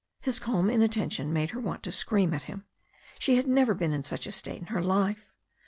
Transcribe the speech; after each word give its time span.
His 0.19 0.39
calm 0.39 0.67
inattention 0.71 1.31
made 1.31 1.51
her 1.51 1.59
want 1.59 1.83
to 1.83 1.91
scream 1.91 2.33
at 2.33 2.45
hioL 2.45 2.63
She 3.19 3.35
had 3.35 3.45
never 3.45 3.75
been 3.75 3.93
in 3.93 4.01
such 4.01 4.25
a 4.25 4.31
state 4.31 4.57
in 4.59 4.65
her 4.73 4.81
life. 4.81 5.29